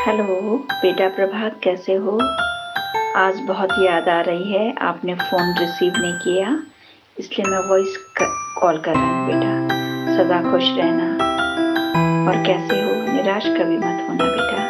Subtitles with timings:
[0.00, 0.24] Hello,
[0.72, 2.18] बेटा प्रभात कैसे हो?
[3.16, 6.58] आज बहुत याद आ रही है, आपने फ़ोन रिसीव नहीं किया,
[7.18, 7.96] इसलिए मैं वॉइस
[8.60, 9.68] कॉल कर रहा हूँ, बेटा।
[10.16, 11.04] सदा खुश रहना।
[12.30, 13.12] और कैसे हो?
[13.12, 14.62] निराश कभी मत होना, बेटा।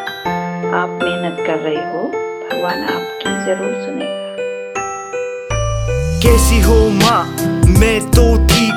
[0.77, 2.03] आप मेहनत कर रहे हो,
[2.51, 4.35] भगवान आपकी ज़रूर सुनेगा।
[6.21, 7.23] कैसी हो माँ?
[7.79, 8.70] मैं तो है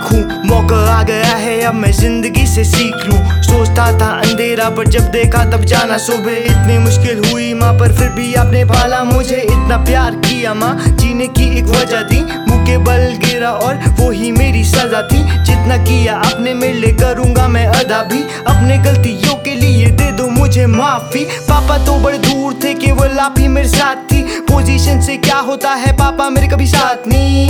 [1.65, 6.37] अब मैं ज़िंदगी से सीख लूँ। सोचता था अंधेरा, पर जब देखा तब जाना। सुबह
[6.37, 11.27] इतनी मुश्किल हुई माँ, पर फिर भी आपने पाला। मुझे इतना प्यार किया माँ, जीने
[11.29, 15.77] की एक वजह थी। मुँह के बल गिरा और वो ही मेरी सजा थी। जितना
[15.85, 20.67] किया अपने मेरे लिए करूँगा मैं अदा भी। अपने गलतियों के लिए दे दो मुझे
[20.67, 25.39] माफ़ी। पापा तो बड़े दूर थे, केवल आप ही मेरे साथ थी। पोजीशन से क्या
[25.41, 27.49] होता है, पापा मेरे कभी साथ नहीं।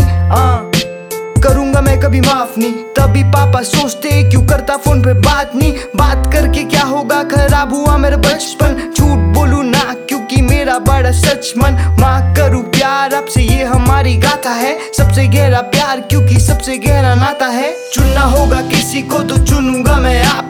[2.15, 6.83] कभी माफ़ नहीं, तभी पापा सोचते क्यों करता फ़ोन पे बात नहीं। बात करके क्या
[6.83, 7.23] होगा?
[7.23, 13.15] खराब हुआ मेरा बचपन। झूठ बोलू ना, क्योंकि मेरा बड़ा सच मन। माँ करूँ प्यार,
[13.15, 18.61] आपसे ये हमारी गाथा है। सबसे गहरा प्यार, क्योंकि सबसे गहरा नाता है। चुनना होगा
[18.61, 20.44] किसी को तो चुनूँगा मैं आपको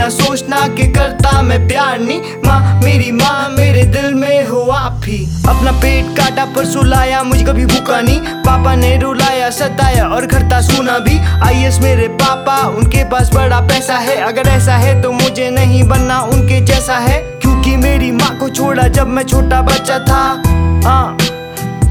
[0.00, 5.00] ना सोचना कि करता मैं प्यार नहीं। माँ, मेरी माँ मेरे दिल में हो आप
[5.04, 10.26] ही। अपना पेट काटा पर सुलाया मुझे कभी भूखा नहीं। पापा ने रुलाया, सताया और
[10.26, 15.12] करता सुना भी। आई मेरे पापा, उनके पास बड़ा पैसा है। अगर ऐसा है तो
[15.12, 19.98] मुझे नहीं बनना उनके जैसा है। क्योंकि मेरी माँ को छोड़ा जब मैं छोटा बच्चा
[19.98, 20.42] था।
[20.88, 21.16] हाँ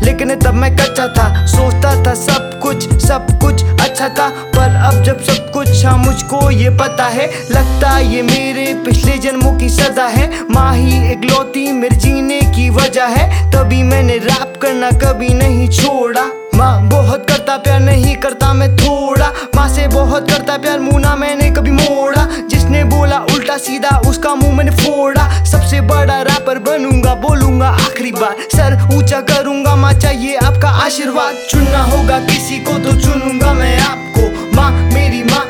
[0.03, 5.03] लेकिन तब मैं कच्चा था। सोचता था सब कुछ सब कुछ अच्छा था। पर अब
[5.03, 10.05] जब सब कुछ हाँ मुझको ये पता है। लगता ये मेरे पिछले जन्मों की सजा
[10.07, 15.29] है। माँ ही एक लौती मेरे जीने की वजह है। तभी मैंने रैप करना कभी
[15.29, 16.25] नहीं छोड़ा।
[16.55, 21.49] माँ बहुत करता, प्यार नहीं करता मैं थोड़ा। माँ से बहुत करता, प्यार मुना मैंने
[21.51, 27.67] कभी मोड़ा। जिसने बोला उल्टा सीधा उसका मुँह मैंने फोड़ा। सबसे बड़ा रैपर बनूँगा, बोलूँगा
[27.67, 33.53] आखिरी बार। सर ऊँचा करूँगा, माँ चाहिए आपका आशीर्वाद। चुनना होगा, किसी को तो चुनूँगा
[33.53, 35.45] मैं आपको। माँ मेरी माँ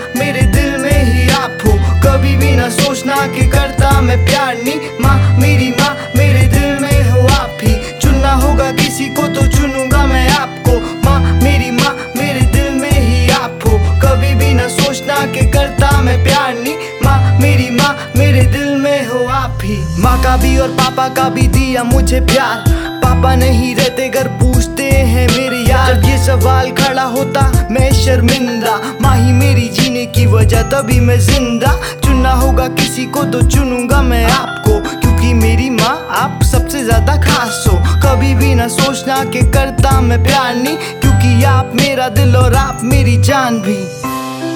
[19.70, 22.64] ही माँ का भी और पापा का भी दिया मुझे प्यार।
[23.04, 27.42] पापा नहीं रहते, घर पूछते हैं मेरे यार। ये सवाल खड़ा होता,
[27.72, 33.24] मैं शर्मिंदा। माँ ही मेरी जीने की वजह, तभी मैं ज़िंदा। चुनना होगा किसी को
[33.24, 38.68] तो चुनूँगा मैं आपको। क्योंकि मेरी माँ आप सबसे ज़्यादा खास हो। कभी भी ना
[38.68, 43.78] सोचना कि करता मैं प्यार नहीं। क्योंकि आप मेरा दिल और आप मेरी जान भी।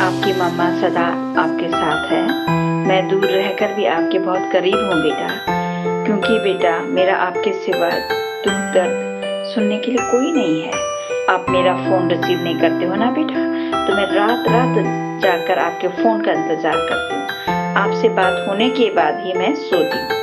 [0.03, 1.05] आपकी मम्मा सदा
[1.41, 2.21] आपके साथ है।
[2.87, 5.27] मैं दूर रहकर भी आपके बहुत करीब हूँ बेटा।
[6.05, 10.71] क्योंकि बेटा, मेरा आपके सिवा दुख दर्द सुनने के लिए कोई नहीं है।
[11.29, 13.45] आप मेरा फ़ोन रिसीव नहीं करते हो ना बेटा?
[13.87, 14.83] तो मैं रात रात
[15.21, 17.27] जाकर आपके फ़ोन का इंतज़ार करती हूँ।
[17.75, 20.22] आपसे बात होने के बाद ही मैं सोती हूँ।